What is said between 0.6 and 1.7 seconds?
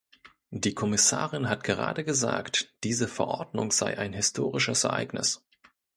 Kommissarin hat